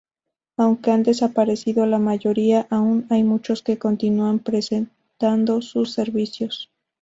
Aunque 0.57 0.89
han 0.89 1.03
desaparecido 1.03 1.85
la 1.85 1.99
mayoría, 1.99 2.65
aún 2.71 3.05
hay 3.11 3.23
muchos 3.23 3.61
que 3.61 3.77
continúan 3.77 4.39
prestando 4.39 5.61
sus 5.61 5.91
servicios. 5.91 6.71